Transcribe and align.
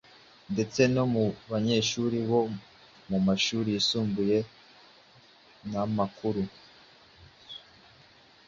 Ndetse 0.53 0.81
no 0.93 1.03
mu 1.13 1.25
banyeshuri 1.51 2.17
bo 2.29 2.41
mu 3.09 3.17
mashuri 3.27 3.69
yisumbuye 3.75 4.37
n’amakuru, 5.71 6.41